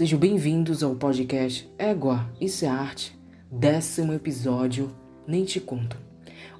Sejam 0.00 0.18
bem-vindos 0.18 0.82
ao 0.82 0.94
podcast 0.94 1.70
Égua, 1.78 2.26
Isso 2.40 2.64
é 2.64 2.68
Arte, 2.68 3.14
décimo 3.52 4.14
episódio, 4.14 4.90
nem 5.26 5.44
te 5.44 5.60
conto. 5.60 5.94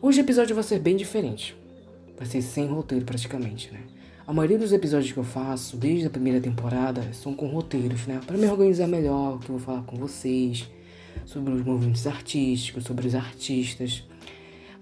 Hoje 0.03 0.21
o 0.21 0.25
episódio 0.25 0.55
vai 0.55 0.63
ser 0.63 0.79
bem 0.79 0.95
diferente, 0.95 1.57
vai 2.19 2.27
ser 2.27 2.43
sem 2.43 2.67
roteiro 2.67 3.07
praticamente, 3.07 3.73
né? 3.73 3.81
A 4.27 4.33
maioria 4.35 4.59
dos 4.59 4.75
episódios 4.75 5.11
que 5.11 5.17
eu 5.17 5.25
faço, 5.25 5.79
desde 5.79 6.07
a 6.07 6.11
primeira 6.11 6.39
temporada, 6.39 7.15
são 7.15 7.33
com 7.33 7.47
roteiros, 7.47 8.07
né? 8.07 8.21
Para 8.27 8.37
me 8.37 8.47
organizar 8.47 8.87
melhor, 8.87 9.39
que 9.39 9.49
eu 9.49 9.57
vou 9.57 9.65
falar 9.65 9.85
com 9.85 9.97
vocês 9.97 10.69
sobre 11.25 11.55
os 11.55 11.65
movimentos 11.65 12.07
artísticos, 12.07 12.85
sobre 12.85 13.07
os 13.07 13.15
artistas. 13.15 14.07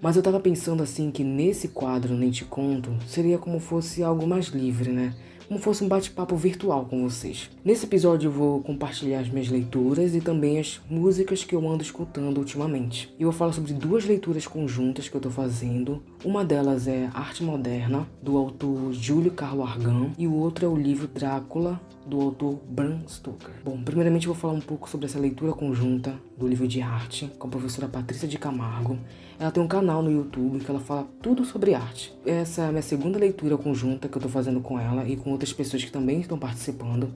Mas 0.01 0.17
eu 0.17 0.21
tava 0.21 0.37
pensando 0.41 0.83
assim 0.83 1.11
que 1.11 1.23
nesse 1.23 1.69
quadro 1.69 2.13
Nem 2.13 2.29
Te 2.29 2.43
Conto 2.43 2.93
seria 3.07 3.37
como 3.37 3.57
fosse 3.57 4.03
algo 4.03 4.27
mais 4.27 4.47
livre, 4.47 4.91
né? 4.91 5.15
Como 5.49 5.59
fosse 5.59 5.83
um 5.83 5.87
bate-papo 5.87 6.35
virtual 6.35 6.85
com 6.85 7.09
vocês. 7.09 7.49
Nesse 7.65 7.87
episódio 7.87 8.27
eu 8.27 8.31
vou 8.31 8.61
compartilhar 8.61 9.19
as 9.19 9.29
minhas 9.29 9.49
leituras 9.49 10.13
e 10.13 10.21
também 10.21 10.59
as 10.59 10.79
músicas 10.87 11.43
que 11.43 11.55
eu 11.55 11.67
ando 11.67 11.81
escutando 11.81 12.37
ultimamente. 12.37 13.11
E 13.17 13.23
eu 13.23 13.31
vou 13.31 13.37
falar 13.37 13.51
sobre 13.51 13.73
duas 13.73 14.05
leituras 14.05 14.45
conjuntas 14.45 15.09
que 15.09 15.15
eu 15.15 15.19
tô 15.19 15.31
fazendo. 15.31 16.03
Uma 16.23 16.45
delas 16.45 16.87
é 16.87 17.09
Arte 17.15 17.43
Moderna, 17.43 18.07
do 18.21 18.37
autor 18.37 18.93
Júlio 18.93 19.31
Carlo 19.31 19.63
Argan, 19.63 20.11
e 20.19 20.27
o 20.27 20.33
outro 20.35 20.67
é 20.67 20.69
o 20.69 20.77
livro 20.77 21.07
Drácula, 21.07 21.81
do 22.05 22.21
autor 22.21 22.59
Bram 22.69 23.01
Stoker. 23.07 23.53
Bom, 23.63 23.81
primeiramente 23.81 24.27
eu 24.27 24.33
vou 24.33 24.39
falar 24.39 24.53
um 24.53 24.61
pouco 24.61 24.87
sobre 24.87 25.07
essa 25.07 25.17
leitura 25.17 25.51
conjunta 25.53 26.13
do 26.37 26.47
livro 26.47 26.67
de 26.67 26.81
arte 26.81 27.29
com 27.39 27.47
a 27.47 27.51
professora 27.51 27.87
Patrícia 27.87 28.27
de 28.27 28.37
Camargo. 28.37 28.99
Ela 29.39 29.51
tem 29.51 29.63
um 29.63 29.67
canal 29.69 30.03
no 30.03 30.11
YouTube 30.11 30.59
que 30.59 30.69
ela 30.69 30.81
fala 30.81 31.07
tudo 31.21 31.45
sobre 31.45 31.73
arte. 31.73 32.13
Essa 32.25 32.63
é 32.63 32.67
a 32.67 32.71
minha 32.71 32.81
segunda 32.81 33.17
leitura 33.17 33.57
conjunta 33.57 34.09
que 34.09 34.17
eu 34.17 34.21
tô 34.21 34.27
fazendo 34.27 34.59
com 34.59 34.77
ela 34.77 35.07
e 35.07 35.15
com 35.15 35.31
outras 35.31 35.53
pessoas 35.53 35.81
que 35.81 35.89
também 35.89 36.19
estão 36.19 36.37
participando. 36.37 37.15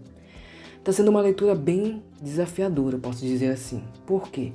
Tá 0.86 0.94
sendo 0.94 1.09
uma 1.09 1.20
leitura 1.20 1.54
bem 1.54 2.02
desafiadora, 2.22 2.98
posso 2.98 3.26
dizer 3.26 3.49
assim. 3.49 3.84
Por 4.05 4.30
quê? 4.30 4.54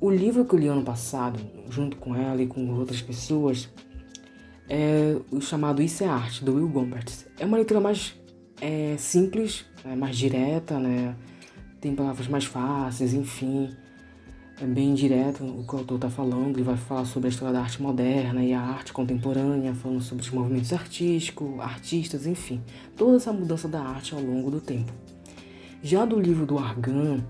O 0.00 0.10
livro 0.10 0.46
que 0.46 0.54
eu 0.54 0.58
li 0.58 0.68
ano 0.68 0.82
passado, 0.82 1.38
junto 1.68 1.98
com 1.98 2.16
ela 2.16 2.40
e 2.40 2.46
com 2.46 2.66
outras 2.72 3.02
pessoas, 3.02 3.68
é 4.66 5.16
o 5.30 5.38
chamado 5.38 5.82
Isso 5.82 6.02
é 6.02 6.06
Arte, 6.06 6.42
do 6.42 6.54
Will 6.54 6.68
Gompertz. 6.68 7.26
É 7.38 7.44
uma 7.44 7.58
leitura 7.58 7.78
mais 7.78 8.14
é, 8.58 8.96
simples, 8.96 9.66
é 9.84 9.94
mais 9.94 10.16
direta, 10.16 10.78
né? 10.78 11.14
Tem 11.78 11.94
palavras 11.94 12.26
mais 12.26 12.46
fáceis, 12.46 13.12
enfim 13.12 13.68
é 14.60 14.64
bem 14.64 14.94
direto 14.94 15.44
o 15.44 15.64
que 15.66 15.74
o 15.74 15.78
autor 15.78 15.96
está 15.96 16.10
falando. 16.10 16.56
Ele 16.56 16.62
vai 16.62 16.76
falar 16.76 17.04
sobre 17.04 17.28
a 17.28 17.30
história 17.30 17.52
da 17.52 17.60
arte 17.60 17.80
moderna 17.82 18.42
e 18.42 18.52
a 18.52 18.60
arte 18.60 18.92
contemporânea, 18.92 19.74
falando 19.74 20.02
sobre 20.02 20.22
os 20.24 20.30
movimentos 20.30 20.72
artísticos, 20.72 21.60
artistas, 21.60 22.26
enfim, 22.26 22.62
toda 22.96 23.16
essa 23.16 23.32
mudança 23.32 23.68
da 23.68 23.80
arte 23.80 24.14
ao 24.14 24.20
longo 24.20 24.50
do 24.50 24.60
tempo. 24.60 24.92
Já 25.82 26.04
do 26.04 26.18
livro 26.18 26.46
do 26.46 26.58
Argan, 26.58 27.22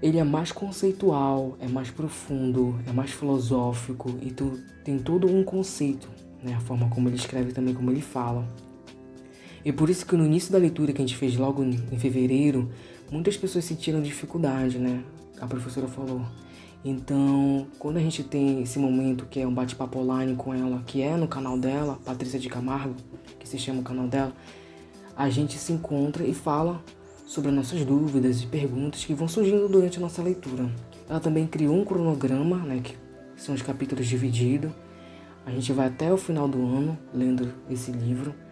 ele 0.00 0.18
é 0.18 0.24
mais 0.24 0.52
conceitual, 0.52 1.56
é 1.58 1.66
mais 1.66 1.90
profundo, 1.90 2.78
é 2.86 2.92
mais 2.92 3.10
filosófico 3.10 4.14
e 4.22 4.30
tu, 4.30 4.60
tem 4.84 4.98
todo 4.98 5.26
um 5.26 5.42
conceito, 5.42 6.08
né? 6.42 6.54
A 6.54 6.60
forma 6.60 6.88
como 6.88 7.08
ele 7.08 7.16
escreve 7.16 7.52
também, 7.52 7.74
como 7.74 7.90
ele 7.90 8.00
fala. 8.00 8.46
E 9.66 9.72
por 9.72 9.90
isso 9.90 10.06
que 10.06 10.14
no 10.14 10.24
início 10.24 10.52
da 10.52 10.58
leitura 10.58 10.92
que 10.92 11.02
a 11.02 11.04
gente 11.04 11.16
fez 11.16 11.36
logo 11.36 11.64
em 11.64 11.98
fevereiro, 11.98 12.70
muitas 13.10 13.36
pessoas 13.36 13.64
sentiram 13.64 14.00
dificuldade, 14.00 14.78
né? 14.78 15.02
a 15.40 15.46
professora 15.48 15.88
falou. 15.88 16.22
Então, 16.84 17.66
quando 17.76 17.96
a 17.96 18.00
gente 18.00 18.22
tem 18.22 18.62
esse 18.62 18.78
momento 18.78 19.26
que 19.26 19.40
é 19.40 19.44
um 19.44 19.52
bate-papo 19.52 19.98
online 19.98 20.36
com 20.36 20.54
ela, 20.54 20.84
que 20.86 21.02
é 21.02 21.16
no 21.16 21.26
canal 21.26 21.58
dela, 21.58 21.98
Patrícia 22.04 22.38
de 22.38 22.48
Camargo, 22.48 22.94
que 23.40 23.48
se 23.48 23.58
chama 23.58 23.80
o 23.80 23.82
canal 23.82 24.06
dela, 24.06 24.32
a 25.16 25.28
gente 25.28 25.58
se 25.58 25.72
encontra 25.72 26.24
e 26.24 26.32
fala 26.32 26.80
sobre 27.26 27.48
as 27.48 27.56
nossas 27.56 27.84
dúvidas 27.84 28.44
e 28.44 28.46
perguntas 28.46 29.04
que 29.04 29.14
vão 29.14 29.26
surgindo 29.26 29.68
durante 29.68 29.98
a 29.98 30.00
nossa 30.00 30.22
leitura. 30.22 30.70
Ela 31.08 31.18
também 31.18 31.44
criou 31.44 31.74
um 31.74 31.84
cronograma, 31.84 32.58
né, 32.58 32.80
que 32.84 32.94
são 33.36 33.52
os 33.52 33.62
capítulos 33.62 34.06
divididos. 34.06 34.70
A 35.44 35.50
gente 35.50 35.72
vai 35.72 35.88
até 35.88 36.12
o 36.12 36.16
final 36.16 36.46
do 36.46 36.64
ano 36.64 36.96
lendo 37.12 37.52
esse 37.68 37.90
livro. 37.90 38.45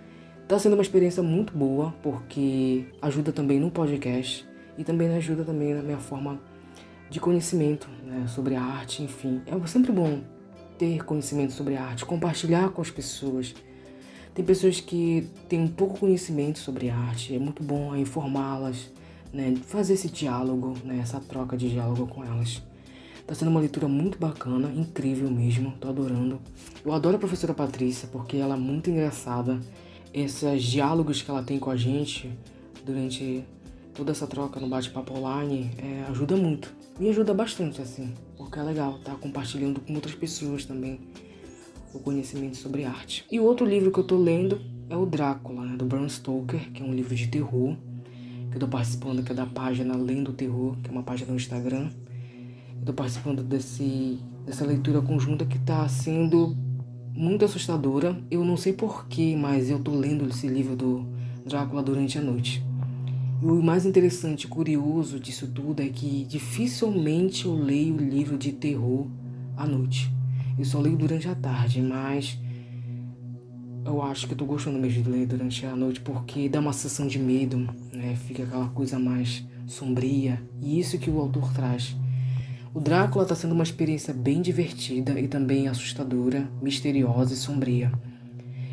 Está 0.44 0.58
sendo 0.58 0.74
uma 0.74 0.82
experiência 0.82 1.22
muito 1.22 1.56
boa, 1.56 1.94
porque 2.02 2.84
ajuda 3.00 3.32
também 3.32 3.58
no 3.58 3.70
podcast 3.70 4.46
e 4.76 4.84
também 4.84 5.08
ajuda 5.16 5.42
também 5.42 5.72
na 5.72 5.82
minha 5.82 5.96
forma 5.96 6.38
de 7.08 7.18
conhecimento 7.18 7.88
né, 8.04 8.26
sobre 8.28 8.54
a 8.54 8.62
arte, 8.62 9.02
enfim. 9.02 9.40
É 9.46 9.66
sempre 9.66 9.90
bom 9.90 10.20
ter 10.76 11.02
conhecimento 11.02 11.54
sobre 11.54 11.76
a 11.76 11.84
arte, 11.84 12.04
compartilhar 12.04 12.68
com 12.68 12.82
as 12.82 12.90
pessoas. 12.90 13.54
Tem 14.34 14.44
pessoas 14.44 14.80
que 14.80 15.26
têm 15.48 15.66
pouco 15.66 15.98
conhecimento 15.98 16.58
sobre 16.58 16.90
arte, 16.90 17.34
é 17.34 17.38
muito 17.38 17.62
bom 17.62 17.96
informá-las, 17.96 18.90
né, 19.32 19.54
fazer 19.62 19.94
esse 19.94 20.08
diálogo, 20.08 20.74
né, 20.84 20.98
essa 21.00 21.20
troca 21.20 21.56
de 21.56 21.70
diálogo 21.70 22.06
com 22.06 22.22
elas. 22.22 22.62
Tá 23.26 23.34
sendo 23.34 23.50
uma 23.50 23.60
leitura 23.60 23.88
muito 23.88 24.18
bacana, 24.18 24.70
incrível 24.76 25.30
mesmo, 25.30 25.72
tô 25.80 25.88
adorando. 25.88 26.38
Eu 26.84 26.92
adoro 26.92 27.16
a 27.16 27.18
professora 27.18 27.54
Patrícia 27.54 28.06
porque 28.12 28.36
ela 28.36 28.56
é 28.56 28.58
muito 28.58 28.90
engraçada. 28.90 29.58
Esses 30.14 30.62
diálogos 30.62 31.20
que 31.20 31.28
ela 31.28 31.42
tem 31.42 31.58
com 31.58 31.70
a 31.70 31.76
gente 31.76 32.30
durante 32.86 33.44
toda 33.92 34.12
essa 34.12 34.28
troca 34.28 34.60
no 34.60 34.68
bate-papo 34.68 35.12
online 35.12 35.72
é, 35.76 36.04
ajuda 36.08 36.36
muito. 36.36 36.72
Me 37.00 37.08
ajuda 37.08 37.34
bastante, 37.34 37.82
assim, 37.82 38.14
porque 38.36 38.56
é 38.60 38.62
legal 38.62 38.98
estar 38.98 39.10
tá 39.10 39.18
compartilhando 39.18 39.80
com 39.80 39.92
outras 39.92 40.14
pessoas 40.14 40.64
também 40.64 41.00
o 41.92 41.98
conhecimento 41.98 42.56
sobre 42.56 42.84
arte. 42.84 43.24
E 43.28 43.40
o 43.40 43.42
outro 43.42 43.66
livro 43.66 43.90
que 43.90 43.98
eu 43.98 44.04
tô 44.04 44.16
lendo 44.16 44.60
é 44.88 44.96
o 44.96 45.04
Drácula, 45.04 45.64
né, 45.64 45.76
do 45.76 45.84
Bram 45.84 46.08
Stoker, 46.08 46.70
que 46.72 46.80
é 46.80 46.86
um 46.86 46.94
livro 46.94 47.14
de 47.16 47.26
terror, 47.26 47.76
que 48.50 48.56
eu 48.56 48.60
tô 48.60 48.68
participando 48.68 49.18
aqui 49.18 49.34
da 49.34 49.46
página 49.46 49.96
Lendo 49.96 50.32
Terror, 50.32 50.76
que 50.80 50.88
é 50.88 50.92
uma 50.92 51.02
página 51.02 51.30
no 51.30 51.36
Instagram. 51.36 51.90
Eu 52.78 52.86
tô 52.86 52.92
participando 52.92 53.42
desse, 53.42 54.20
dessa 54.46 54.64
leitura 54.64 55.02
conjunta 55.02 55.44
que 55.44 55.58
tá 55.58 55.88
sendo 55.88 56.56
muito 57.14 57.44
assustadora. 57.44 58.16
Eu 58.30 58.44
não 58.44 58.56
sei 58.56 58.72
porquê, 58.72 59.36
mas 59.38 59.70
eu 59.70 59.78
tô 59.78 59.92
lendo 59.92 60.28
esse 60.28 60.48
livro 60.48 60.74
do 60.74 61.06
Drácula 61.46 61.82
durante 61.82 62.18
a 62.18 62.20
noite. 62.20 62.62
E 63.40 63.46
o 63.46 63.62
mais 63.62 63.86
interessante 63.86 64.48
curioso 64.48 65.20
disso 65.20 65.46
tudo 65.46 65.80
é 65.80 65.88
que 65.88 66.24
dificilmente 66.24 67.46
eu 67.46 67.54
leio 67.54 67.96
livro 67.96 68.36
de 68.36 68.52
terror 68.52 69.06
à 69.56 69.66
noite. 69.66 70.10
Eu 70.58 70.64
só 70.64 70.80
leio 70.80 70.96
durante 70.96 71.28
a 71.28 71.34
tarde, 71.34 71.80
mas 71.80 72.38
eu 73.84 74.02
acho 74.02 74.26
que 74.26 74.32
eu 74.32 74.38
tô 74.38 74.46
gostando 74.46 74.78
mesmo 74.78 75.02
de 75.02 75.10
ler 75.10 75.26
durante 75.26 75.66
a 75.66 75.76
noite 75.76 76.00
porque 76.00 76.48
dá 76.48 76.58
uma 76.58 76.72
sensação 76.72 77.06
de 77.06 77.18
medo, 77.18 77.58
né? 77.92 78.16
Fica 78.26 78.42
aquela 78.42 78.68
coisa 78.68 78.98
mais 78.98 79.44
sombria. 79.66 80.42
E 80.62 80.80
isso 80.80 80.98
que 80.98 81.10
o 81.10 81.20
autor 81.20 81.52
traz. 81.52 81.94
O 82.74 82.80
Drácula 82.80 83.22
está 83.22 83.36
sendo 83.36 83.52
uma 83.52 83.62
experiência 83.62 84.12
bem 84.12 84.42
divertida 84.42 85.20
e 85.20 85.28
também 85.28 85.68
assustadora, 85.68 86.48
misteriosa 86.60 87.32
e 87.32 87.36
sombria. 87.36 87.92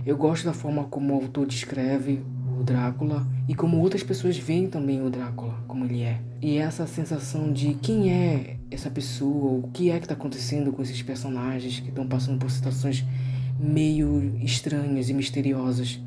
Eu 0.03 0.17
gosto 0.17 0.43
da 0.43 0.53
forma 0.53 0.85
como 0.85 1.13
o 1.13 1.17
autor 1.17 1.45
descreve 1.45 2.19
o 2.59 2.63
Drácula 2.63 3.23
e 3.47 3.53
como 3.53 3.77
outras 3.77 4.01
pessoas 4.01 4.35
veem 4.35 4.67
também 4.67 5.05
o 5.05 5.09
Drácula 5.11 5.53
como 5.67 5.85
ele 5.85 6.01
é. 6.01 6.19
E 6.41 6.57
essa 6.57 6.87
sensação 6.87 7.53
de 7.53 7.75
quem 7.75 8.11
é 8.11 8.57
essa 8.71 8.89
pessoa, 8.89 9.59
o 9.59 9.69
que 9.71 9.91
é 9.91 9.99
que 9.99 10.05
está 10.05 10.15
acontecendo 10.15 10.73
com 10.73 10.81
esses 10.81 11.03
personagens 11.03 11.79
que 11.79 11.89
estão 11.89 12.07
passando 12.07 12.39
por 12.39 12.49
situações 12.49 13.05
meio 13.59 14.35
estranhas 14.41 15.09
e 15.09 15.13
misteriosas. 15.13 15.99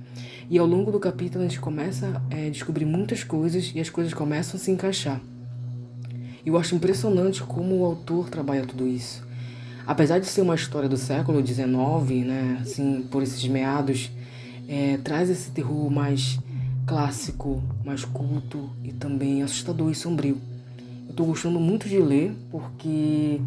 E 0.51 0.59
ao 0.59 0.67
longo 0.67 0.91
do 0.91 0.99
capítulo 0.99 1.45
a 1.45 1.47
gente 1.47 1.61
começa 1.61 2.21
a 2.29 2.37
é, 2.37 2.51
descobrir 2.51 2.87
muitas 2.87 3.23
coisas 3.23 3.71
e 3.73 3.79
as 3.79 3.89
coisas 3.89 4.13
começam 4.13 4.57
a 4.57 4.59
se 4.59 4.73
encaixar. 4.73 5.21
Eu 6.45 6.59
acho 6.59 6.75
impressionante 6.75 7.43
como 7.43 7.79
o 7.79 7.85
autor 7.85 8.29
trabalha 8.29 8.67
tudo 8.67 8.87
isso. 8.87 9.27
Apesar 9.87 10.19
de 10.19 10.27
ser 10.27 10.43
uma 10.43 10.55
história 10.55 10.89
do 10.89 10.97
século 10.97 11.45
XIX, 11.45 12.27
né, 12.27 12.59
assim, 12.61 13.07
por 13.11 13.23
esses 13.23 13.47
meados, 13.49 14.11
é, 14.69 14.99
traz 14.99 15.31
esse 15.31 15.51
terror 15.51 15.91
mais 15.91 16.39
clássico, 16.87 17.63
mais 17.85 18.05
culto 18.05 18.69
e 18.83 18.93
também 18.93 19.43
assustador 19.43 19.91
e 19.91 19.95
sombrio. 19.95 20.39
Eu 21.07 21.11
estou 21.11 21.27
gostando 21.27 21.59
muito 21.59 21.89
de 21.89 21.99
ler 21.99 22.35
porque 22.51 23.41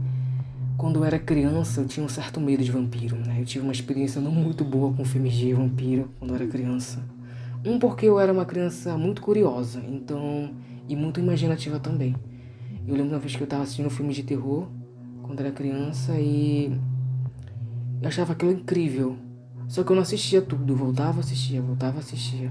quando 0.76 1.00
eu 1.00 1.06
era 1.06 1.20
criança 1.20 1.82
eu 1.82 1.88
tinha 1.88 2.06
um 2.06 2.10
certo 2.10 2.40
medo 2.40 2.64
de 2.64 2.72
vampiro, 2.72 3.16
né? 3.16 3.38
Eu 3.40 3.46
tive 3.46 3.64
uma 3.64 3.74
experiência 3.74 4.22
não 4.22 4.32
muito 4.32 4.64
boa 4.64 4.94
com 4.94 5.06
filmes 5.06 5.34
de 5.34 5.54
vampiro 5.54 6.10
quando 6.18 6.32
eu 6.32 6.36
era 6.36 6.48
criança. 6.48 7.00
Um 7.66 7.78
porque 7.78 8.06
eu 8.06 8.20
era 8.20 8.32
uma 8.32 8.46
criança 8.46 8.98
muito 8.98 9.22
curiosa, 9.22 9.84
então 9.88 10.52
e 10.88 10.96
muito 10.96 11.20
imaginativa 11.20 11.80
também. 11.80 12.16
Eu 12.88 12.96
lembro 12.96 13.12
uma 13.12 13.20
vez 13.20 13.36
que 13.36 13.42
eu 13.42 13.46
estava 13.46 13.64
assistindo 13.64 13.88
um 13.88 13.90
filme 13.90 14.14
de 14.14 14.24
terror 14.24 14.66
quando 15.22 15.42
era 15.42 15.52
criança 15.52 16.18
e 16.18 16.72
eu 18.02 18.08
achava 18.08 18.32
aquilo 18.32 18.54
incrível. 18.54 19.18
Só 19.68 19.84
que 19.84 19.92
eu 19.92 19.96
não 19.96 20.04
assistia 20.04 20.42
tudo, 20.42 20.74
voltava, 20.74 21.20
assistia, 21.20 21.62
voltava, 21.62 22.00
assistia. 22.00 22.50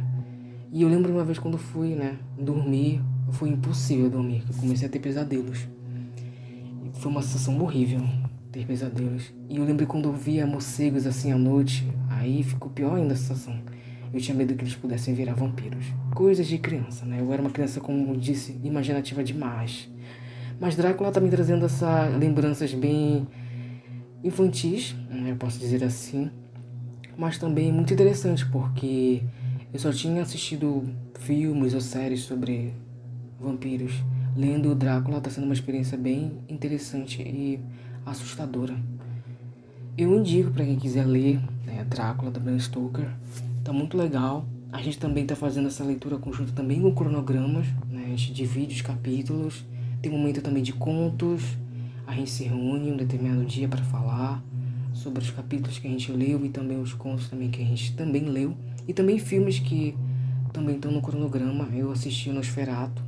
E 0.70 0.82
eu 0.82 0.90
lembro 0.90 1.10
uma 1.10 1.24
vez 1.24 1.38
quando 1.38 1.56
fui, 1.56 1.94
né, 1.94 2.18
dormir, 2.38 3.00
foi 3.32 3.48
impossível 3.48 4.10
dormir, 4.10 4.44
eu 4.46 4.54
comecei 4.60 4.86
a 4.86 4.90
ter 4.90 4.98
pesadelos. 4.98 5.66
Foi 6.92 7.10
uma 7.10 7.22
sensação 7.22 7.58
horrível 7.58 8.02
ter 8.52 8.66
pesadelos. 8.66 9.32
E 9.48 9.56
eu 9.56 9.64
lembro 9.64 9.86
quando 9.86 10.10
eu 10.10 10.12
via 10.12 10.46
morcegos 10.46 11.06
assim 11.06 11.32
à 11.32 11.38
noite, 11.38 11.90
aí 12.10 12.42
ficou 12.42 12.70
pior 12.70 12.96
ainda 12.96 13.14
a 13.14 13.16
sensação. 13.16 13.58
eu 14.12 14.20
tinha 14.20 14.36
medo 14.36 14.54
que 14.54 14.64
eles 14.64 14.74
pudessem 14.74 15.14
virar 15.14 15.32
vampiros. 15.32 15.86
Coisas 16.14 16.46
de 16.46 16.58
criança, 16.58 17.06
né? 17.06 17.20
Eu 17.20 17.32
era 17.32 17.40
uma 17.40 17.50
criança, 17.50 17.80
como 17.80 18.14
disse, 18.18 18.60
imaginativa 18.62 19.24
demais. 19.24 19.88
Mas 20.58 20.74
Drácula 20.74 21.12
tá 21.12 21.20
me 21.20 21.28
trazendo 21.28 21.66
essas 21.66 22.16
lembranças 22.16 22.72
bem 22.72 23.26
infantis, 24.24 24.94
né? 25.10 25.32
eu 25.32 25.36
posso 25.36 25.58
dizer 25.58 25.84
assim. 25.84 26.30
Mas 27.16 27.38
também 27.38 27.72
muito 27.72 27.92
interessante, 27.92 28.46
porque 28.46 29.22
eu 29.72 29.78
só 29.78 29.92
tinha 29.92 30.22
assistido 30.22 30.84
filmes 31.20 31.74
ou 31.74 31.80
séries 31.80 32.20
sobre 32.20 32.72
vampiros. 33.38 33.92
Lendo 34.36 34.74
Drácula 34.74 35.20
tá 35.20 35.30
sendo 35.30 35.44
uma 35.44 35.54
experiência 35.54 35.96
bem 35.96 36.32
interessante 36.48 37.22
e 37.22 37.60
assustadora. 38.04 38.76
Eu 39.96 40.14
indico 40.18 40.50
para 40.50 40.64
quem 40.64 40.76
quiser 40.76 41.06
ler 41.06 41.40
né, 41.64 41.84
Drácula 41.88 42.30
da 42.30 42.38
Bram 42.38 42.58
Stoker. 42.58 43.08
Tá 43.64 43.72
muito 43.72 43.96
legal. 43.96 44.46
A 44.70 44.82
gente 44.82 44.98
também 44.98 45.22
está 45.22 45.34
fazendo 45.34 45.68
essa 45.68 45.82
leitura 45.82 46.18
conjunta 46.18 46.52
também 46.52 46.82
com 46.82 46.94
cronogramas, 46.94 47.66
né? 47.88 48.04
A 48.06 48.08
gente 48.10 48.32
divide 48.32 48.74
os 48.74 48.82
capítulos. 48.82 49.64
Tem 50.00 50.12
um 50.12 50.19
momento 50.19 50.40
também 50.40 50.62
de 50.62 50.72
contos. 50.72 51.43
A 52.06 52.14
gente 52.14 52.31
se 52.31 52.44
reúne 52.44 52.90
um 52.90 52.96
determinado 52.96 53.44
dia 53.44 53.69
para 53.69 53.82
falar 53.84 54.43
sobre 54.93 55.22
os 55.22 55.31
capítulos 55.31 55.78
que 55.78 55.87
a 55.87 55.90
gente 55.90 56.10
leu 56.12 56.44
e 56.44 56.48
também 56.48 56.81
os 56.81 56.93
contos 56.93 57.28
também 57.28 57.50
que 57.50 57.62
a 57.62 57.64
gente 57.64 57.94
também 57.94 58.22
leu. 58.25 58.56
E 58.87 58.93
também 58.93 59.19
filmes 59.19 59.58
que 59.58 59.96
também 60.52 60.76
estão 60.76 60.90
no 60.90 61.02
cronograma. 61.02 61.69
Eu 61.75 61.90
assisti 61.93 62.31
Nosferatu. 62.31 63.02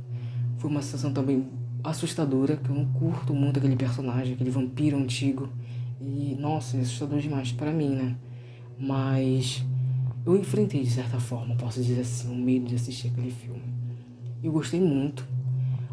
Foi 0.57 0.69
uma 0.69 0.81
sensação 0.81 1.11
também 1.11 1.47
assustadora, 1.83 2.57
que 2.57 2.69
eu 2.69 2.75
não 2.75 2.85
curto 2.85 3.33
muito 3.33 3.57
aquele 3.57 3.75
personagem, 3.75 4.33
aquele 4.33 4.49
vampiro 4.49 4.97
antigo. 4.97 5.49
E, 5.99 6.37
nossa, 6.39 6.77
é 6.77 6.81
assustador 6.81 7.19
demais 7.19 7.51
para 7.51 7.71
mim, 7.71 7.89
né? 7.89 8.15
Mas 8.77 9.63
eu 10.25 10.37
enfrentei 10.37 10.83
de 10.83 10.91
certa 10.91 11.19
forma, 11.19 11.55
posso 11.55 11.81
dizer 11.81 12.01
assim, 12.01 12.31
o 12.31 12.35
medo 12.35 12.67
de 12.67 12.75
assistir 12.75 13.07
aquele 13.07 13.31
filme. 13.31 13.61
Eu 14.43 14.51
gostei 14.51 14.79
muito. 14.79 15.25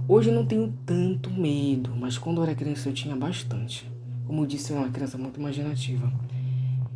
Hoje 0.08 0.30
eu 0.30 0.34
não 0.36 0.46
tenho 0.46 0.72
tanto 0.86 1.28
medo, 1.30 1.90
mas 1.96 2.16
quando 2.16 2.36
eu 2.36 2.44
era 2.44 2.54
criança 2.54 2.88
eu 2.88 2.94
tinha 2.94 3.16
bastante. 3.16 3.90
Como 4.24 4.42
eu 4.42 4.46
disse, 4.46 4.70
eu 4.70 4.76
era 4.76 4.86
uma 4.86 4.92
criança 4.92 5.18
muito 5.18 5.40
imaginativa. 5.40 6.12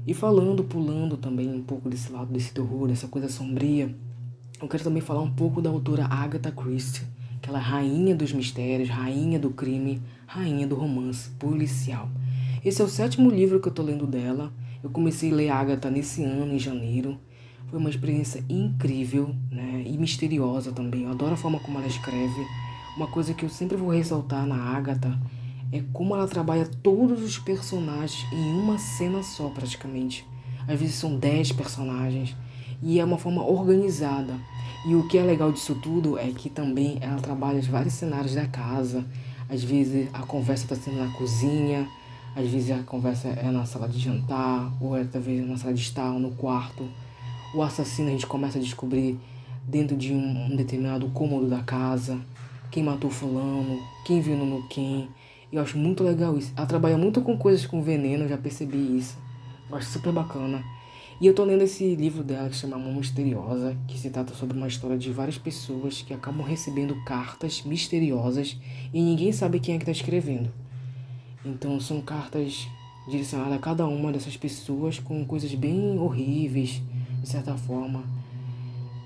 E 0.06 0.14
falando, 0.14 0.62
pulando 0.62 1.16
também 1.16 1.52
um 1.52 1.60
pouco 1.60 1.90
desse 1.90 2.12
lado 2.12 2.32
desse 2.32 2.54
terror, 2.54 2.86
dessa 2.86 3.08
coisa 3.08 3.28
sombria, 3.28 3.92
eu 4.62 4.68
quero 4.68 4.84
também 4.84 5.02
falar 5.02 5.22
um 5.22 5.30
pouco 5.30 5.60
da 5.60 5.68
autora 5.68 6.04
Agatha 6.04 6.52
Christie, 6.52 7.04
que 7.42 7.48
ela 7.48 7.58
é 7.58 7.62
rainha 7.62 8.14
dos 8.14 8.32
mistérios, 8.32 8.88
rainha 8.88 9.40
do 9.40 9.50
crime, 9.50 10.00
rainha 10.24 10.64
do 10.64 10.76
romance 10.76 11.30
policial. 11.30 12.08
Esse 12.64 12.80
é 12.80 12.84
o 12.84 12.88
sétimo 12.88 13.28
livro 13.28 13.58
que 13.58 13.66
eu 13.66 13.74
tô 13.74 13.82
lendo 13.82 14.06
dela. 14.06 14.52
Eu 14.84 14.90
comecei 14.90 15.32
a 15.32 15.34
ler 15.34 15.50
Agatha 15.50 15.90
nesse 15.90 16.22
ano, 16.22 16.54
em 16.54 16.60
janeiro. 16.60 17.18
Foi 17.66 17.80
uma 17.80 17.90
experiência 17.90 18.44
incrível, 18.48 19.34
né? 19.50 19.82
E 19.84 19.98
misteriosa 19.98 20.70
também. 20.70 21.02
Eu 21.02 21.10
adoro 21.10 21.32
a 21.32 21.36
forma 21.36 21.58
como 21.58 21.78
ela 21.78 21.88
escreve. 21.88 22.59
Uma 23.00 23.06
coisa 23.06 23.32
que 23.32 23.47
eu 23.47 23.49
sempre 23.49 23.79
vou 23.79 23.88
ressaltar 23.88 24.44
na 24.44 24.56
Agatha 24.56 25.19
é 25.73 25.82
como 25.91 26.14
ela 26.14 26.29
trabalha 26.29 26.69
todos 26.82 27.23
os 27.23 27.38
personagens 27.38 28.31
em 28.31 28.52
uma 28.52 28.76
cena 28.76 29.23
só, 29.23 29.49
praticamente. 29.49 30.29
Às 30.69 30.79
vezes 30.79 30.97
são 30.97 31.17
dez 31.17 31.50
personagens 31.50 32.37
e 32.82 33.00
é 33.00 33.05
uma 33.05 33.17
forma 33.17 33.43
organizada. 33.43 34.35
E 34.87 34.94
o 34.94 35.08
que 35.08 35.17
é 35.17 35.23
legal 35.23 35.50
disso 35.50 35.75
tudo 35.76 36.19
é 36.19 36.26
que 36.31 36.50
também 36.50 36.99
ela 37.00 37.19
trabalha 37.23 37.58
os 37.58 37.67
vários 37.67 37.94
cenários 37.94 38.35
da 38.35 38.47
casa. 38.47 39.03
Às 39.49 39.64
vezes 39.64 40.11
a 40.12 40.19
conversa 40.19 40.64
está 40.64 40.76
sendo 40.76 40.99
na 40.99 41.11
cozinha, 41.14 41.88
às 42.37 42.50
vezes 42.50 42.70
a 42.70 42.82
conversa 42.82 43.29
é 43.29 43.50
na 43.50 43.64
sala 43.64 43.88
de 43.88 43.99
jantar, 43.99 44.70
ou 44.79 44.94
é 44.94 45.05
talvez 45.05 45.49
na 45.49 45.56
sala 45.56 45.73
de 45.73 45.81
estar, 45.81 46.12
ou 46.12 46.20
no 46.20 46.32
quarto 46.32 46.87
o 47.55 47.62
assassino 47.62 48.08
a 48.08 48.11
gente 48.12 48.26
começa 48.26 48.58
a 48.58 48.61
descobrir 48.61 49.19
dentro 49.67 49.96
de 49.96 50.12
um, 50.12 50.53
um 50.53 50.55
determinado 50.55 51.08
cômodo 51.08 51.49
da 51.49 51.62
casa, 51.62 52.20
quem 52.70 52.82
matou 52.82 53.11
fulano, 53.11 53.81
quem 54.05 54.20
viu 54.20 54.37
no 54.37 54.67
quem. 54.69 55.08
Eu 55.52 55.61
acho 55.62 55.76
muito 55.76 56.05
legal 56.05 56.37
isso. 56.38 56.52
Ela 56.56 56.67
trabalha 56.67 56.96
muito 56.96 57.20
com 57.20 57.37
coisas 57.37 57.67
com 57.67 57.82
veneno, 57.82 58.28
já 58.28 58.38
percebi 58.38 58.99
isso. 58.99 59.19
Eu 59.69 59.76
acho 59.76 59.90
super 59.90 60.12
bacana. 60.12 60.62
E 61.20 61.26
eu 61.26 61.34
tô 61.34 61.44
lendo 61.44 61.62
esse 61.62 61.94
livro 61.96 62.22
dela 62.22 62.49
que 62.49 62.55
se 62.55 62.62
chama 62.62 62.78
Mão 62.78 62.94
Misteriosa, 62.94 63.76
que 63.87 63.99
se 63.99 64.08
trata 64.08 64.32
sobre 64.32 64.56
uma 64.56 64.69
história 64.69 64.96
de 64.96 65.12
várias 65.12 65.37
pessoas 65.37 66.00
que 66.00 66.14
acabam 66.14 66.46
recebendo 66.46 66.94
cartas 67.05 67.62
misteriosas 67.62 68.56
e 68.93 69.02
ninguém 69.02 69.31
sabe 69.31 69.61
quem 69.61 69.75
é 69.75 69.78
que 69.78 69.84
tá 69.84 69.93
escrevendo. 69.93 70.50
Então 71.44 71.78
são 71.78 72.00
cartas 72.00 72.67
direcionadas 73.06 73.55
a 73.55 73.58
cada 73.58 73.87
uma 73.87 74.12
dessas 74.12 74.37
pessoas 74.37 74.99
com 74.99 75.25
coisas 75.26 75.55
bem 75.55 75.99
horríveis, 75.99 76.81
de 77.20 77.28
certa 77.28 77.55
forma. 77.55 78.02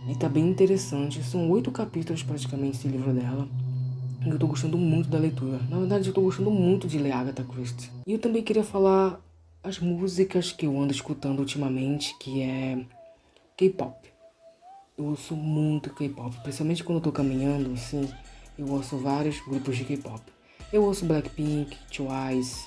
E 0.08 0.14
tá 0.14 0.28
bem 0.28 0.48
interessante. 0.48 1.22
São 1.22 1.50
oito 1.50 1.70
capítulos 1.70 2.22
praticamente 2.22 2.78
esse 2.78 2.88
livro 2.88 3.12
dela. 3.12 3.48
E 4.24 4.28
eu 4.28 4.38
tô 4.38 4.46
gostando 4.46 4.76
muito 4.76 5.08
da 5.08 5.18
leitura. 5.18 5.60
Na 5.68 5.78
verdade, 5.78 6.08
eu 6.08 6.14
tô 6.14 6.20
gostando 6.20 6.50
muito 6.50 6.86
de 6.86 6.98
ler 6.98 7.12
Agatha 7.12 7.44
Christie. 7.44 7.90
E 8.06 8.12
eu 8.12 8.18
também 8.18 8.42
queria 8.42 8.64
falar 8.64 9.20
as 9.62 9.78
músicas 9.78 10.52
que 10.52 10.66
eu 10.66 10.78
ando 10.78 10.92
escutando 10.92 11.38
ultimamente, 11.38 12.14
que 12.18 12.42
é 12.42 12.84
K-pop. 13.56 14.08
Eu 14.96 15.06
ouço 15.06 15.34
muito 15.34 15.90
K-pop, 15.90 16.36
principalmente 16.42 16.84
quando 16.84 16.98
eu 16.98 17.02
tô 17.02 17.12
caminhando, 17.12 17.72
assim, 17.72 18.08
eu 18.58 18.68
ouço 18.68 18.96
vários 18.98 19.40
grupos 19.40 19.76
de 19.76 19.84
K-pop. 19.84 20.22
Eu 20.72 20.84
ouço 20.84 21.04
Blackpink, 21.04 21.76
Twice, 21.90 22.66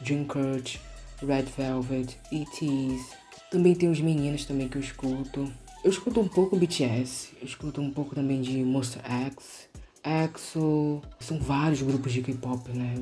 Dreamcatcher, 0.00 0.80
Red 1.26 1.44
Velvet, 1.56 2.16
ETs, 2.30 3.16
também 3.50 3.74
tem 3.74 3.88
os 3.88 4.00
meninos 4.00 4.44
também 4.44 4.68
que 4.68 4.76
eu 4.76 4.82
escuto. 4.82 5.50
Eu 5.86 5.90
escuto 5.90 6.18
um 6.18 6.26
pouco 6.26 6.56
BTS, 6.56 7.28
eu 7.40 7.46
escuto 7.46 7.80
um 7.80 7.92
pouco 7.92 8.12
também 8.12 8.40
de 8.40 8.56
Monster 8.64 9.00
X, 9.04 9.68
EXO, 10.04 11.00
são 11.20 11.38
vários 11.38 11.80
grupos 11.80 12.12
de 12.12 12.22
K-pop, 12.22 12.72
né? 12.72 12.96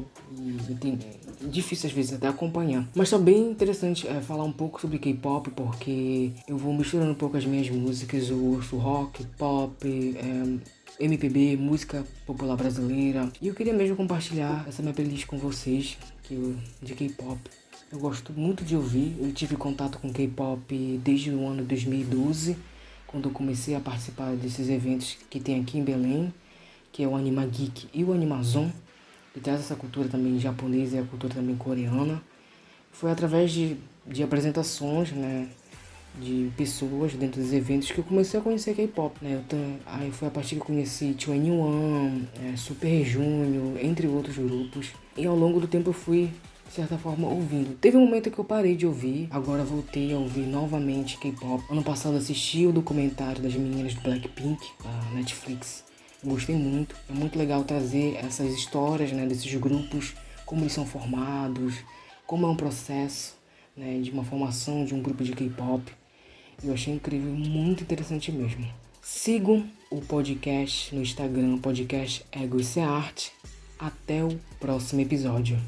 E 0.68 0.74
tem, 0.74 0.98
é 1.42 1.46
difícil 1.46 1.88
às 1.88 1.94
vezes 1.94 2.12
até 2.12 2.28
acompanhar. 2.28 2.86
Mas 2.94 3.08
tá 3.08 3.16
bem 3.16 3.52
interessante 3.52 4.06
é, 4.06 4.20
falar 4.20 4.44
um 4.44 4.52
pouco 4.52 4.82
sobre 4.82 4.98
K-pop, 4.98 5.50
porque 5.52 6.32
eu 6.46 6.58
vou 6.58 6.74
misturando 6.74 7.12
um 7.12 7.14
pouco 7.14 7.38
as 7.38 7.46
minhas 7.46 7.70
músicas, 7.70 8.28
eu 8.28 8.38
ouço 8.38 8.76
rock, 8.76 9.24
pop, 9.38 9.88
é, 9.88 11.02
MPB, 11.02 11.56
música 11.56 12.04
popular 12.26 12.54
brasileira. 12.54 13.32
E 13.40 13.48
eu 13.48 13.54
queria 13.54 13.72
mesmo 13.72 13.96
compartilhar 13.96 14.66
essa 14.68 14.82
minha 14.82 14.92
playlist 14.92 15.24
com 15.24 15.38
vocês, 15.38 15.96
que 16.22 16.34
eu, 16.34 16.54
de 16.82 16.94
K-pop. 16.94 17.40
Eu 17.90 17.98
gosto 17.98 18.30
muito 18.34 18.62
de 18.62 18.76
ouvir. 18.76 19.16
Eu 19.18 19.32
tive 19.32 19.56
contato 19.56 19.98
com 19.98 20.12
K-pop 20.12 21.00
desde 21.02 21.30
o 21.30 21.46
ano 21.46 21.64
2012, 21.64 22.58
quando 23.14 23.28
eu 23.28 23.30
comecei 23.30 23.76
a 23.76 23.80
participar 23.80 24.34
desses 24.34 24.68
eventos 24.68 25.16
que 25.30 25.38
tem 25.38 25.60
aqui 25.60 25.78
em 25.78 25.84
Belém, 25.84 26.34
que 26.90 27.04
é 27.04 27.06
o 27.06 27.14
Anima 27.14 27.46
Geek 27.46 27.86
e 27.94 28.02
o 28.02 28.12
Animazon, 28.12 28.68
que 29.32 29.38
traz 29.38 29.60
essa 29.60 29.76
cultura 29.76 30.08
também 30.08 30.36
japonesa 30.40 30.96
e 30.96 30.98
a 30.98 31.04
cultura 31.04 31.32
também 31.32 31.54
coreana. 31.54 32.20
Foi 32.90 33.12
através 33.12 33.52
de, 33.52 33.76
de 34.04 34.24
apresentações, 34.24 35.12
né, 35.12 35.48
de 36.20 36.50
pessoas 36.56 37.14
dentro 37.14 37.40
dos 37.40 37.52
eventos 37.52 37.92
que 37.92 37.98
eu 37.98 38.04
comecei 38.04 38.40
a 38.40 38.42
conhecer 38.42 38.74
K-pop, 38.74 39.16
né? 39.22 39.40
Eu 39.48 39.58
aí 39.86 40.10
foi 40.10 40.26
a 40.26 40.30
partir 40.32 40.56
que 40.56 40.62
eu 40.62 40.66
conheci 40.66 41.14
Tio 41.14 41.32
One, 41.32 42.28
é, 42.42 42.56
Super 42.56 43.04
Junior, 43.04 43.78
entre 43.80 44.08
outros 44.08 44.36
grupos. 44.36 44.88
E 45.16 45.24
ao 45.24 45.36
longo 45.36 45.60
do 45.60 45.68
tempo 45.68 45.90
eu 45.90 45.94
fui 45.94 46.30
de 46.66 46.74
certa 46.74 46.98
forma, 46.98 47.28
ouvindo. 47.28 47.76
Teve 47.78 47.96
um 47.96 48.04
momento 48.04 48.30
que 48.30 48.38
eu 48.38 48.44
parei 48.44 48.76
de 48.76 48.86
ouvir, 48.86 49.28
agora 49.30 49.64
voltei 49.64 50.12
a 50.12 50.18
ouvir 50.18 50.46
novamente 50.46 51.18
K-pop. 51.18 51.62
Ano 51.70 51.82
passado 51.82 52.16
assisti 52.16 52.66
o 52.66 52.72
documentário 52.72 53.42
das 53.42 53.54
meninas 53.54 53.94
do 53.94 54.00
Blackpink, 54.00 54.60
da 54.82 55.10
Netflix. 55.14 55.84
Gostei 56.24 56.56
muito. 56.56 56.96
É 57.08 57.12
muito 57.12 57.38
legal 57.38 57.64
trazer 57.64 58.16
essas 58.16 58.52
histórias 58.52 59.12
né, 59.12 59.26
desses 59.26 59.54
grupos, 59.54 60.14
como 60.46 60.62
eles 60.62 60.72
são 60.72 60.86
formados, 60.86 61.74
como 62.26 62.46
é 62.46 62.48
um 62.48 62.56
processo 62.56 63.36
né, 63.76 64.00
de 64.00 64.10
uma 64.10 64.24
formação 64.24 64.84
de 64.84 64.94
um 64.94 65.02
grupo 65.02 65.22
de 65.22 65.32
K-pop. 65.32 65.92
Eu 66.62 66.72
achei 66.72 66.94
incrível, 66.94 67.30
muito 67.30 67.82
interessante 67.82 68.32
mesmo. 68.32 68.66
Sigam 69.02 69.68
o 69.90 70.00
podcast 70.00 70.94
no 70.94 71.02
Instagram, 71.02 71.58
podcast 71.58 72.24
Ego 72.32 72.58
e 72.58 72.80
Arte. 72.80 73.32
Até 73.78 74.24
o 74.24 74.38
próximo 74.58 75.02
episódio. 75.02 75.62